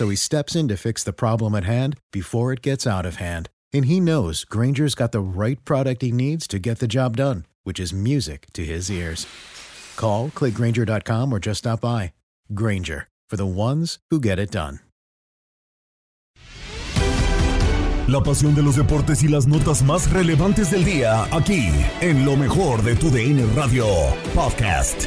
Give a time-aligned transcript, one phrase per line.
[0.00, 3.16] So he steps in to fix the problem at hand before it gets out of
[3.16, 3.50] hand.
[3.70, 7.44] And he knows Granger's got the right product he needs to get the job done,
[7.64, 9.26] which is music to his ears.
[9.96, 12.14] Call, clickgranger.com, or just stop by.
[12.54, 14.80] Granger, for the ones who get it done.
[18.08, 21.68] La pasión de los deportes y las notas más relevantes del día, aquí,
[22.00, 23.84] en lo mejor de tu DN Radio
[24.34, 25.06] Podcast.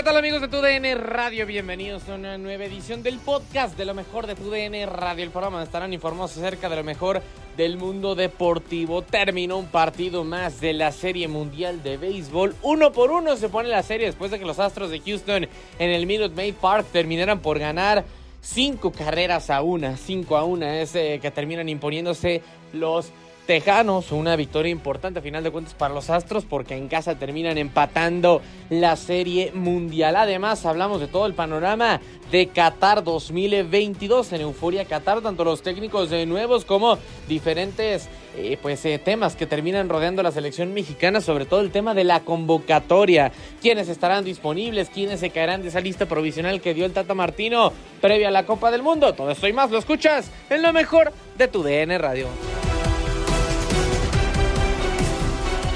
[0.00, 1.44] ¿Qué tal amigos de TUDN Radio?
[1.44, 5.62] Bienvenidos a una nueva edición del podcast de lo mejor de TUDN Radio, el programa
[5.62, 7.20] estarán informados acerca de lo mejor
[7.58, 9.02] del mundo deportivo.
[9.02, 12.56] Terminó un partido más de la Serie Mundial de Béisbol.
[12.62, 15.46] Uno por uno se pone la serie después de que los Astros de Houston
[15.78, 18.02] en el Minute Maid Park terminaran por ganar
[18.40, 19.98] cinco carreras a una.
[19.98, 22.40] Cinco a una es eh, que terminan imponiéndose
[22.72, 23.12] los
[23.50, 27.58] Tejanos, una victoria importante a final de cuentas para los Astros porque en casa terminan
[27.58, 30.14] empatando la serie mundial.
[30.14, 32.00] Además, hablamos de todo el panorama
[32.30, 36.96] de Qatar 2022 en Euforia Qatar, tanto los técnicos de nuevos como
[37.26, 41.92] diferentes eh, pues, eh, temas que terminan rodeando la selección mexicana, sobre todo el tema
[41.92, 46.86] de la convocatoria, quiénes estarán disponibles, quiénes se caerán de esa lista provisional que dio
[46.86, 49.12] el Tata Martino previa a la Copa del Mundo.
[49.12, 52.28] Todo esto y más lo escuchas en lo mejor de tu DN Radio.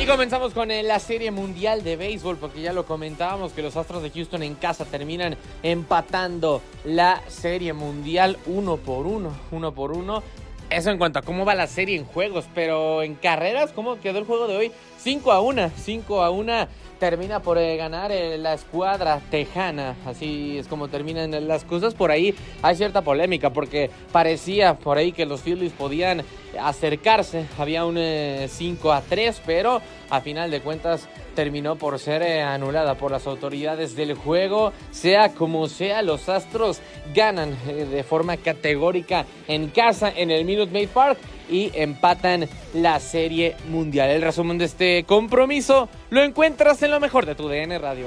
[0.04, 3.75] Y comenzamos con eh, la Serie Mundial de Béisbol, porque ya lo comentábamos que los
[3.75, 9.92] Astros de Houston en casa terminan empatando la Serie Mundial uno por uno, uno por
[9.92, 10.22] uno.
[10.69, 14.19] Eso en cuanto a cómo va la serie en juegos, pero en carreras, ¿cómo quedó
[14.19, 14.72] el juego de hoy?
[14.98, 19.97] 5 a 1, 5 a 1 termina por eh, ganar eh, la escuadra tejana.
[20.04, 21.94] Así es como terminan las cosas.
[21.94, 26.25] Por ahí hay cierta polémica porque parecía por ahí que los Phillies podían
[26.60, 27.47] acercarse.
[27.59, 27.98] Había un
[28.48, 33.26] 5 a 3, pero a final de cuentas terminó por ser eh, anulada por las
[33.26, 34.72] autoridades del juego.
[34.91, 36.81] Sea como sea, los Astros
[37.15, 41.19] ganan eh, de forma categórica en casa en el Minute Maid Park
[41.50, 44.10] y empatan la serie mundial.
[44.10, 48.06] El resumen de este compromiso lo encuentras en lo mejor de tu DN Radio.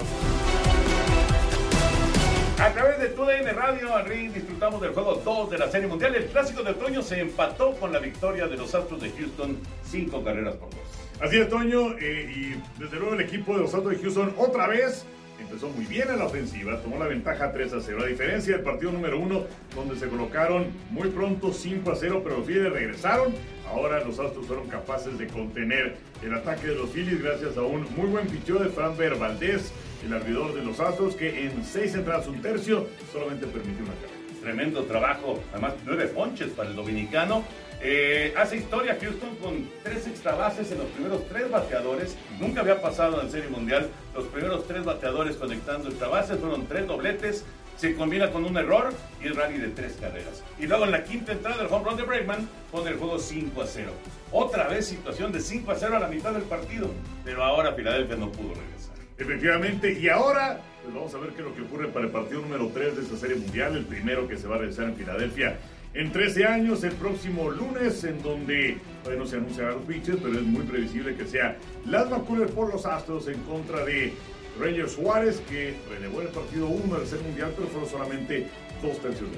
[2.59, 6.15] A través de tu DN Radio, Henry, disfrutamos del juego 2 de la Serie Mundial.
[6.15, 10.23] El clásico de otoño se empató con la victoria de los Astros de Houston, cinco
[10.23, 10.79] carreras por dos.
[11.21, 14.67] Así es, Toño, eh, y desde luego el equipo de los Astros de Houston otra
[14.67, 15.05] vez
[15.39, 18.63] empezó muy bien en la ofensiva, tomó la ventaja 3 a 0, a diferencia del
[18.63, 19.43] partido número 1,
[19.75, 23.35] donde se colocaron muy pronto 5 a 0, pero los Phillies regresaron.
[23.67, 27.85] Ahora los Astros fueron capaces de contener el ataque de los Phillies gracias a un
[27.95, 29.71] muy buen picheo de Framber Valdez,
[30.05, 34.17] el abridor de los Astros, que en 6 entradas un tercio solamente permitió una carrera.
[34.41, 37.43] Tremendo trabajo, además nueve ponches para el dominicano.
[37.81, 42.15] Eh, hace historia Houston con tres extra bases en los primeros tres bateadores.
[42.39, 43.89] Nunca había pasado en Serie Mundial.
[44.15, 47.45] Los primeros tres bateadores conectando extra bases fueron tres dobletes.
[47.75, 48.91] Se combina con un error
[49.21, 50.43] y el rally de tres carreras.
[50.57, 53.61] Y luego en la quinta entrada del home run de Bregman pone el juego 5
[53.61, 53.91] a 0.
[54.31, 56.89] Otra vez situación de 5 a 0 a la mitad del partido.
[57.23, 58.96] Pero ahora Filadelfia no pudo regresar.
[59.17, 62.41] Efectivamente, y ahora pues vamos a ver qué es lo que ocurre para el partido
[62.41, 65.57] número 3 de esta Serie Mundial, el primero que se va a realizar en Filadelfia
[65.93, 68.77] en 13 años, el próximo lunes, en donde
[69.17, 72.85] no se anuncian los pitches, pero es muy previsible que sea Las McCullers por los
[72.85, 74.13] Astros en contra de
[74.59, 78.47] Rangers Suárez, que relevó el partido 1 del Ser Mundial, pero fueron solamente
[78.81, 79.29] dos tercios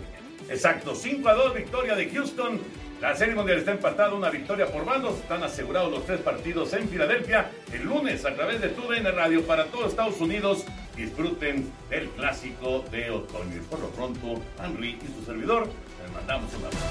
[0.49, 2.59] Exacto, 5 a 2, victoria de Houston.
[3.01, 5.17] La Serie Mundial está empatada, una victoria por bandos.
[5.19, 9.65] Están asegurados los tres partidos en Filadelfia el lunes a través de TUDN Radio para
[9.67, 10.65] todo Estados Unidos.
[10.97, 13.55] Disfruten del clásico de otoño.
[13.55, 15.69] Y por lo pronto, Henry y su servidor,
[16.03, 16.85] les mandamos un abrazo.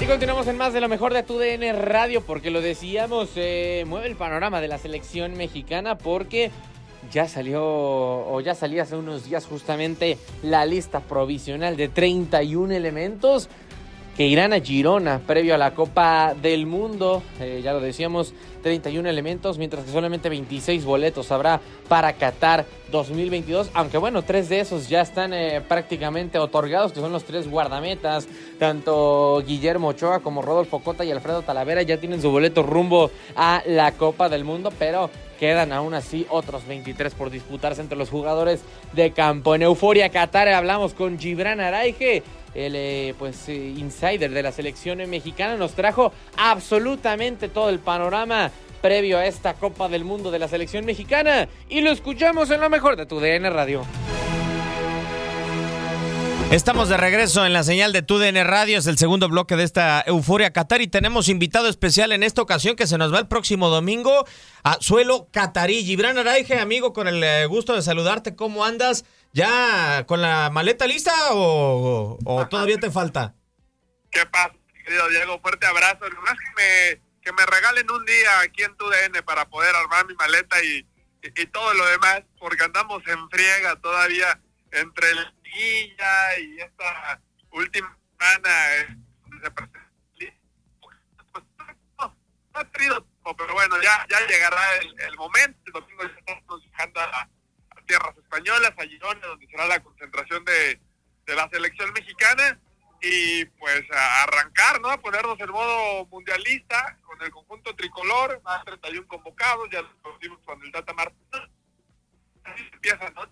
[0.00, 3.82] Y continuamos en más de lo mejor de tu DN Radio, porque lo decíamos, eh,
[3.88, 6.52] mueve el panorama de la selección mexicana, porque
[7.12, 13.48] ya salió, o ya salía hace unos días justamente la lista provisional de 31 elementos
[14.16, 17.22] que irán a Girona previo a la Copa del Mundo.
[17.40, 18.34] Eh, ya lo decíamos,
[18.68, 23.70] 31 elementos, mientras que solamente 26 boletos habrá para Qatar 2022.
[23.72, 28.28] Aunque bueno, tres de esos ya están eh, prácticamente otorgados, que son los tres guardametas.
[28.58, 33.62] Tanto Guillermo Ochoa como Rodolfo Cota y Alfredo Talavera ya tienen su boleto rumbo a
[33.64, 35.08] la Copa del Mundo, pero
[35.40, 38.60] quedan aún así otros 23 por disputarse entre los jugadores
[38.92, 39.54] de campo.
[39.54, 42.22] En Euforia Qatar hablamos con Gibran Araige
[42.66, 48.50] el eh, pues, eh, insider de la selección mexicana, nos trajo absolutamente todo el panorama
[48.82, 52.70] previo a esta Copa del Mundo de la selección mexicana y lo escuchamos en lo
[52.70, 53.82] mejor de tu DN Radio.
[56.50, 60.02] Estamos de regreso en la señal de TUDN Radio, es el segundo bloque de esta
[60.06, 63.68] Euforia Qatar y tenemos invitado especial en esta ocasión que se nos va el próximo
[63.68, 64.24] domingo
[64.64, 65.84] a suelo catarí.
[65.84, 69.04] Gibran Araige, amigo, con el eh, gusto de saludarte, ¿cómo andas?
[69.32, 72.18] ¿Ya con la maleta lista o,
[72.50, 73.34] todavía te falta?
[74.10, 74.54] ¿Qué pasa,
[74.84, 75.40] querido Diego?
[75.40, 76.08] Fuerte abrazo.
[76.08, 80.14] Nomás que me, que me regalen un día aquí en TUDN para poder armar mi
[80.14, 80.86] maleta y,
[81.22, 84.40] y todo lo demás, porque andamos en friega todavía
[84.72, 87.20] entre el guilla y esta
[87.52, 88.96] última semana eh,
[91.98, 92.14] no,
[92.54, 95.58] ha tenido pero bueno, ya, ya llegará el, momento.
[95.66, 97.28] El domingo ya estamos viajando a,
[97.86, 98.72] tierras españolas,
[99.24, 100.80] a donde será la concentración de,
[101.26, 102.58] de la selección mexicana.
[103.00, 104.90] Y pues a arrancar, ¿no?
[104.90, 110.40] A ponernos en modo mundialista con el conjunto tricolor, más 31 convocados, ya lo conocimos
[110.44, 111.48] con el Data Martínez.
[112.42, 113.24] Así empieza, ¿no?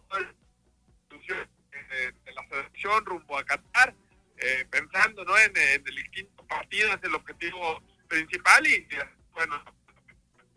[1.89, 3.95] de, la selección rumbo a Qatar,
[4.39, 5.37] eh, pensando ¿no?
[5.39, 8.87] En, el quinto partido, es el objetivo principal y,
[9.33, 9.63] bueno,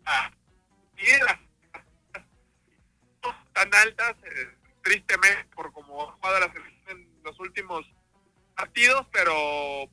[0.04, 0.30] a,
[3.60, 4.48] tan altas, eh,
[4.82, 7.84] tristemente por como ha la selección en los últimos
[8.56, 9.32] partidos, pero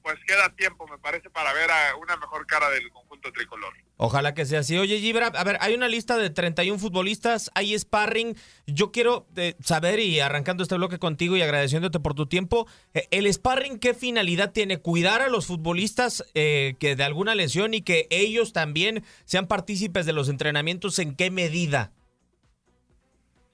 [0.01, 3.73] pues queda tiempo, me parece, para ver a una mejor cara del conjunto tricolor.
[3.97, 4.77] Ojalá que sea así.
[4.77, 8.35] Oye, Gibra, a ver, hay una lista de 31 futbolistas, hay sparring.
[8.67, 13.07] Yo quiero eh, saber, y arrancando este bloque contigo y agradeciéndote por tu tiempo, eh,
[13.11, 14.79] ¿el sparring qué finalidad tiene?
[14.79, 20.05] ¿Cuidar a los futbolistas eh, que de alguna lesión y que ellos también sean partícipes
[20.05, 20.99] de los entrenamientos?
[20.99, 21.91] ¿En qué medida?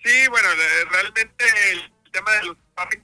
[0.03, 0.49] Sí, bueno,
[0.91, 3.03] realmente el tema de los sparring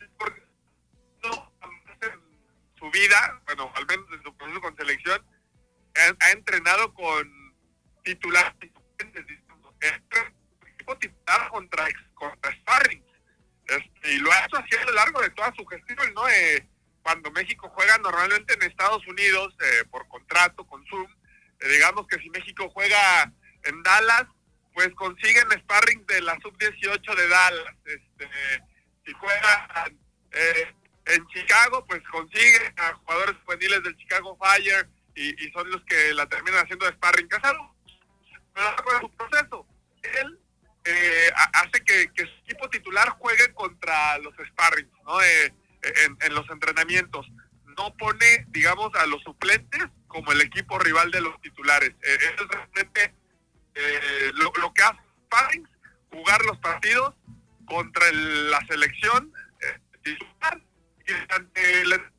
[2.79, 5.25] su vida, bueno, al menos en su proceso con selección,
[6.19, 7.53] ha, entrenado con
[8.03, 8.53] titulares
[10.65, 13.03] equipo titular contra, contra Sparring.
[13.67, 16.27] Este, y lo ha hecho así a lo largo de toda su gestión, ¿no?
[16.29, 16.67] Eh,
[17.03, 21.07] cuando México juega normalmente en Estados Unidos eh, por contrato con Zoom,
[21.59, 23.31] eh, digamos que si México juega
[23.63, 24.25] en Dallas,
[24.73, 27.75] pues consiguen sparring de la sub-18 de Dallas.
[27.85, 28.29] Este,
[29.05, 29.91] si juega
[30.31, 30.73] eh,
[31.05, 36.27] en Chicago, pues consigue a jugadores juveniles del Chicago Fire y, son los que la
[36.27, 37.27] terminan haciendo de sparring.
[37.27, 37.75] Casado,
[38.53, 39.65] pero su proceso.
[40.01, 40.39] Él
[40.85, 45.21] eh, hace que, su equipo titular juegue contra los sparring, ¿no?
[45.21, 45.53] Eh,
[46.21, 47.27] en, los entrenamientos.
[47.77, 51.91] No pone, digamos, a los suplentes como el equipo rival de los titulares.
[52.01, 53.13] Eh, es realmente
[54.33, 55.67] lo, lo, que hace sparring,
[56.11, 57.15] jugar los partidos
[57.65, 59.33] contra la selección
[60.03, 60.61] titular
[61.55, 62.11] el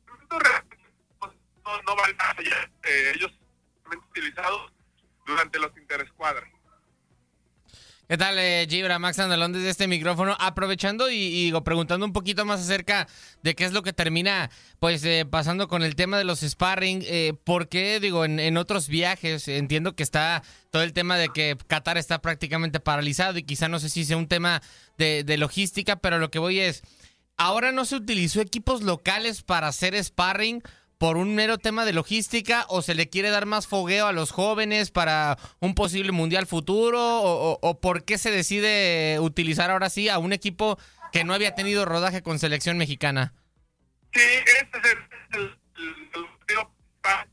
[1.63, 2.69] no, no van a allá.
[2.83, 3.31] Eh, ellos
[4.09, 4.71] utilizados
[5.25, 6.50] durante los interescuadras.
[8.11, 8.99] ¿Qué tal, eh, Gibra?
[8.99, 13.07] Max Andalón desde este micrófono, aprovechando y, preguntando un poquito más acerca
[13.41, 17.03] de qué es lo que termina pues eh, pasando con el tema de los sparring.
[17.05, 21.55] Eh, ¿Por qué, digo, en, otros viajes entiendo que está todo el tema de que
[21.67, 24.61] Qatar está prácticamente paralizado y quizá no sé si sea un tema
[24.97, 26.83] de logística, pero lo que voy es,
[27.37, 30.61] ahora no se utilizó equipos locales para hacer sparring
[31.01, 34.29] por un mero tema de logística o se le quiere dar más fogueo a los
[34.29, 40.19] jóvenes para un posible mundial futuro o, por qué se decide utilizar ahora sí a
[40.19, 40.77] un equipo
[41.11, 43.33] que no había tenido rodaje con selección mexicana?
[44.13, 46.67] Sí, ese es
[47.01, 47.27] para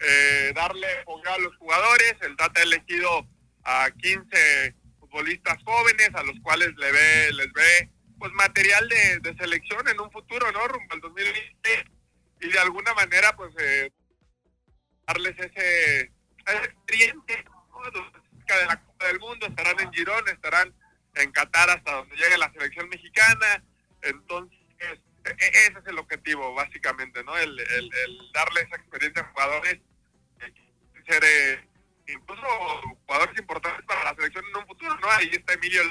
[0.00, 2.14] eh, darle apoyo a los jugadores.
[2.22, 3.28] El Tata ha elegido
[3.64, 9.86] a 15 futbolistas jóvenes a los cuales le ve, les ve pues material de, selección
[9.88, 10.66] en un futuro, ¿no?
[10.68, 11.99] Rumbo al 2020
[12.40, 13.92] y de alguna manera pues eh,
[15.06, 16.12] darles ese,
[16.46, 20.74] esa experiencia de la Copa del Mundo, estarán en Girón, estarán
[21.14, 23.64] en Qatar hasta donde llegue la selección mexicana,
[24.02, 24.58] entonces
[25.24, 27.36] e, e, ese es el objetivo básicamente, ¿no?
[27.36, 27.90] El, el,
[28.32, 29.78] darle esa experiencia a jugadores,
[31.06, 31.68] ser eh,
[32.06, 32.46] incluso
[33.06, 35.10] jugadores importantes para la selección en un futuro, ¿no?
[35.10, 35.82] Ahí está Emilio,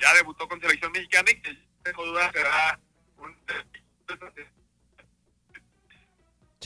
[0.00, 2.78] ya debutó con selección mexicana y que tengo duda será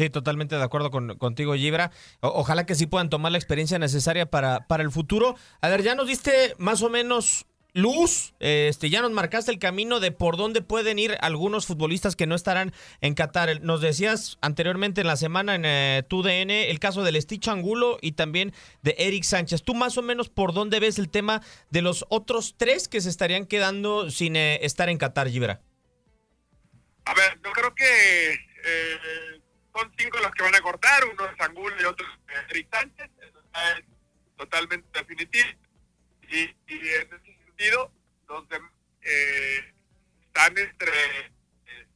[0.03, 1.93] Sí, totalmente de acuerdo con, contigo, Gibra.
[2.23, 5.37] ojalá que sí puedan tomar la experiencia necesaria para, para el futuro.
[5.61, 10.01] A ver, ya nos diste más o menos luz, este, ya nos marcaste el camino
[10.01, 13.63] de por dónde pueden ir algunos futbolistas que no estarán en Qatar.
[13.63, 18.13] Nos decías anteriormente en la semana en eh, TUDN el caso del Stitch Angulo y
[18.13, 19.63] también de Eric Sánchez.
[19.63, 23.09] ¿Tú más o menos por dónde ves el tema de los otros tres que se
[23.09, 25.61] estarían quedando sin eh, estar en Qatar, Gibra?
[27.05, 28.33] A ver, yo creo que
[28.65, 29.42] eh,
[29.75, 33.11] son cinco los que van a cortar, uno es Angulo y otro es Eric Sánchez,
[33.21, 33.85] eso es
[34.37, 35.49] totalmente definitivo.
[36.29, 37.93] Y, en ese sentido,
[38.29, 38.45] los
[39.03, 39.75] eh,
[40.27, 41.87] están entre, eh,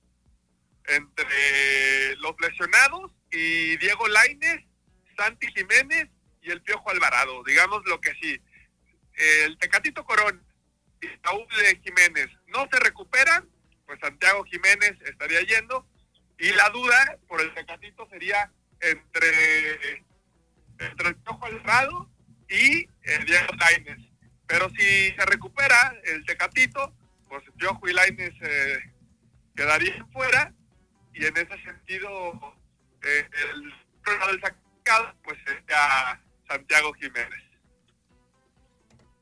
[0.88, 4.64] entre los lesionados y Diego Laines,
[5.16, 6.08] Santi Jiménez
[6.42, 7.42] y el Piojo Alvarado.
[7.44, 8.40] Digamos lo que sí.
[9.14, 10.44] El Tecatito Corón
[11.00, 11.46] y Saúl
[11.82, 13.48] Jiménez no se recuperan,
[13.86, 15.86] pues Santiago Jiménez estaría yendo
[16.38, 18.50] y la duda por el Tecatito sería
[18.80, 20.04] entre,
[20.78, 22.10] entre el Piojo Alvarado
[22.48, 23.98] y el Diego Lainez.
[24.46, 26.92] Pero si se recupera el Tecatito,
[27.28, 28.78] pues Piojo y Lainez eh,
[29.54, 30.52] quedarían fuera
[31.14, 32.54] y en ese sentido
[33.02, 33.62] eh, el
[34.28, 37.42] del sacado pues sería Santiago Jiménez.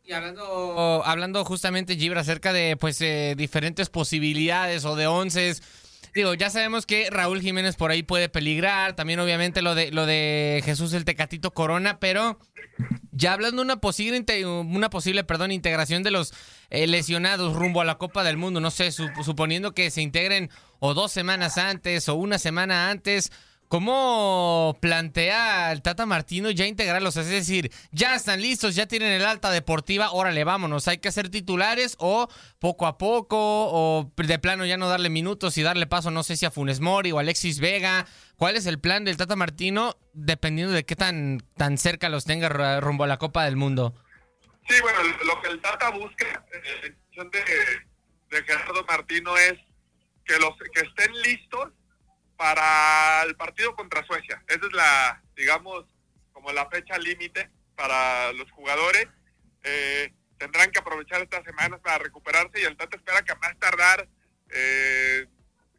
[0.07, 5.55] Y hablando, hablando justamente, Gibra, acerca de pues eh, diferentes posibilidades o de once
[6.15, 10.07] digo, ya sabemos que Raúl Jiménez por ahí puede peligrar, también obviamente lo de lo
[10.07, 12.39] de Jesús el Tecatito Corona, pero
[13.11, 16.33] ya hablando de una posible una posible, perdón, integración de los
[16.71, 20.95] eh, lesionados rumbo a la Copa del Mundo, no sé, suponiendo que se integren o
[20.95, 23.33] dos semanas antes o una semana antes,
[23.69, 27.17] ¿Cómo plantea el Tata Martino ya integrarlos?
[27.17, 31.29] Es decir, ya están listos, ya tienen el alta deportiva, órale, vámonos, hay que hacer
[31.29, 32.29] titulares o
[32.59, 36.37] poco a poco, o de plano ya no darle minutos y darle paso, no sé
[36.37, 38.07] si a Funes Mori o Alexis Vega.
[38.37, 42.81] ¿Cuál es el plan del Tata Martino dependiendo de qué tan, tan cerca los tenga
[42.81, 43.95] rumbo a la Copa del Mundo?
[44.69, 47.41] Sí, bueno, lo que el Tata busca en de,
[48.31, 49.55] de Gerardo Martino es
[50.25, 51.71] que los que estén listos
[52.45, 54.45] para el partido contra Suecia.
[54.47, 55.87] Esa es la, digamos,
[56.31, 59.09] como la fecha límite para los jugadores.
[59.63, 63.59] Eh, tendrán que aprovechar estas semanas para recuperarse y el Tata espera que a más
[63.59, 64.07] tardar
[64.51, 65.27] eh,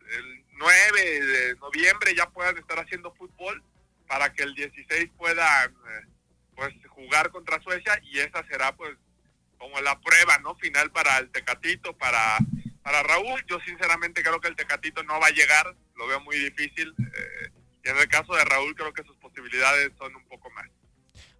[0.09, 3.61] el 9 de noviembre ya puedan estar haciendo fútbol
[4.07, 6.07] para que el 16 puedan eh,
[6.55, 8.97] pues jugar contra Suecia y esa será pues
[9.59, 12.39] como la prueba no final para el Tecatito para
[12.85, 16.37] para Raúl yo sinceramente creo que el Tecatito no va a llegar lo veo muy
[16.37, 16.93] difícil.
[16.99, 17.49] Eh,
[17.83, 20.65] y en el caso de Raúl creo que sus posibilidades son un poco más.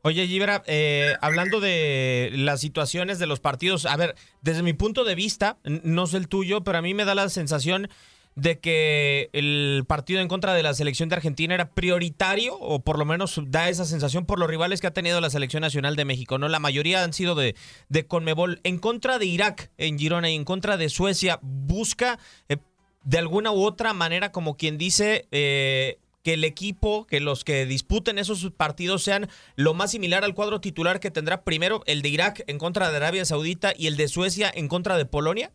[0.02, 5.04] Oye, Gibra, eh, hablando de las situaciones de los partidos, a ver, desde mi punto
[5.04, 7.90] de vista, no sé el tuyo, pero a mí me da la sensación
[8.36, 13.00] de que el partido en contra de la selección de Argentina era prioritario, o por
[13.00, 16.06] lo menos da esa sensación por los rivales que ha tenido la selección nacional de
[16.06, 16.50] México, ¿no?
[16.50, 17.56] La mayoría han sido de,
[17.88, 18.60] de Conmebol.
[18.64, 22.58] En contra de Irak en Girona y en contra de Suecia, busca eh,
[23.06, 27.66] de alguna u otra manera, como quien dice, eh, que el equipo, que los que
[27.66, 32.10] disputen esos partidos sean lo más similar al cuadro titular que tendrá primero el de
[32.10, 35.54] Irak en contra de Arabia Saudita y el de Suecia en contra de Polonia?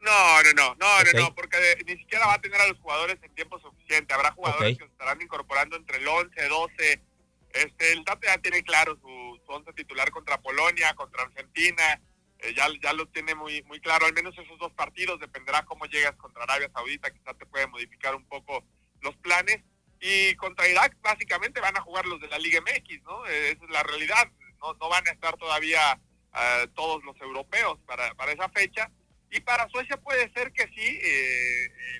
[0.00, 3.34] No, no, no, no, no, porque ni siquiera va a tener a los jugadores en
[3.34, 4.14] tiempo suficiente.
[4.14, 7.02] Habrá jugadores que estarán incorporando entre el 11, 12.
[7.52, 12.00] Este, el Tata ya tiene claro su, su once titular contra Polonia, contra Argentina.
[12.40, 15.86] Eh, ya, ya lo tiene muy, muy claro, al menos esos dos partidos, dependerá cómo
[15.86, 18.64] llegas contra Arabia Saudita, quizás te puede modificar un poco
[19.00, 19.60] los planes.
[20.00, 23.26] Y contra Irak básicamente van a jugar los de la Liga MX, ¿no?
[23.26, 26.00] Eh, esa es la realidad, no, no van a estar todavía
[26.34, 28.88] eh, todos los europeos para, para esa fecha.
[29.30, 31.00] Y para Suecia puede ser que sí,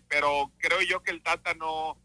[0.08, 1.98] pero creo yo que el Tata no,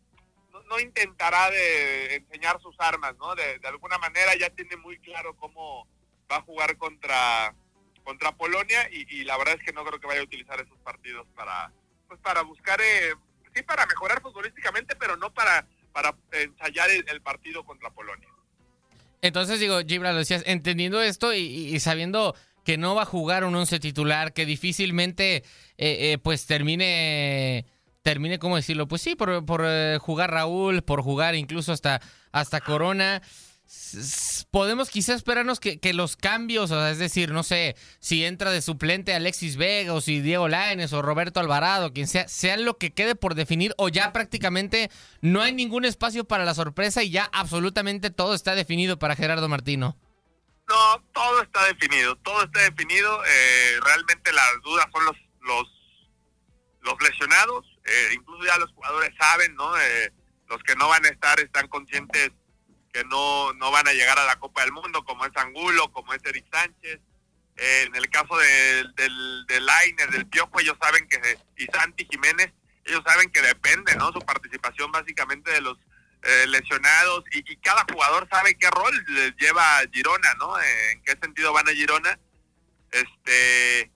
[0.67, 3.33] no, intentará de enseñar sus armas, ¿no?
[3.35, 5.87] De, alguna manera ya tiene muy claro cómo
[6.31, 7.55] va a jugar contra
[8.03, 11.25] contra Polonia y, la verdad es que no creo que vaya a utilizar esos partidos
[11.35, 11.71] para
[12.09, 13.13] pues para buscar eh,
[13.53, 18.27] sí para mejorar futbolísticamente, pero no para, para ensayar el, partido contra Polonia.
[19.21, 23.55] Entonces digo, Gibra, lo decías, entendiendo esto y, sabiendo que no va a jugar un
[23.55, 25.43] once titular, que difícilmente eh,
[25.77, 27.65] eh, pues termine
[28.01, 28.87] termine, ¿cómo decirlo?
[28.87, 32.01] Pues sí, por, por eh, jugar Raúl, por jugar incluso hasta,
[32.31, 33.21] hasta Corona
[34.51, 38.61] podemos quizá esperarnos que, los cambios, o sea, es decir, no sé, si entra de
[38.61, 42.91] suplente Alexis Vega o si Diego Laines o Roberto Alvarado, quien sea, sean lo que
[42.91, 44.89] quede por definir o ya prácticamente
[45.21, 49.49] no hay ningún espacio para la sorpresa y ya absolutamente todo está definido para Gerardo
[49.49, 49.97] Martino.
[50.73, 53.21] No, todo está definido, todo está definido.
[53.27, 55.15] Eh, realmente las dudas son los
[56.81, 59.77] los, lesionados, eh, incluso ya los jugadores saben, ¿no?
[59.79, 60.11] Eh,
[60.47, 62.31] los que no van a estar están conscientes
[62.91, 66.13] que no, no van a llegar a la Copa del Mundo, como es Angulo, como
[66.13, 66.99] es Eric Sánchez.
[67.55, 71.19] Eh, en el caso del, del, del Lainer, del Piojo, ellos saben que,
[71.57, 72.51] y Santi Jiménez,
[72.85, 74.11] ellos saben que depende, ¿no?
[74.11, 75.77] Su participación básicamente de los
[76.23, 80.59] eh, lesionados y, cada jugador sabe qué rol les lleva a Girona, ¿no?
[80.59, 82.17] Eh, en qué sentido van a Girona.
[82.91, 83.91] Este,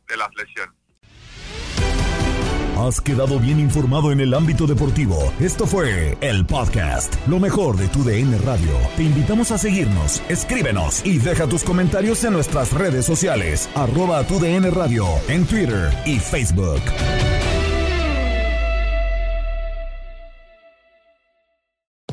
[0.08, 0.74] de las lesiones.
[2.76, 5.32] Has quedado bien informado en el ámbito deportivo.
[5.40, 8.78] Esto fue el podcast, lo mejor de tu DN Radio.
[8.98, 14.38] Te invitamos a seguirnos, escríbenos y deja tus comentarios en nuestras redes sociales, arroba tu
[14.38, 16.82] DN Radio, en Twitter y Facebook.